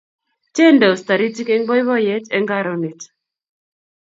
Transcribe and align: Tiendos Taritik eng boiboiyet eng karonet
Tiendos 0.55 0.99
Taritik 1.09 1.49
eng 1.55 1.63
boiboiyet 1.69 2.25
eng 2.35 2.45
karonet 2.51 2.99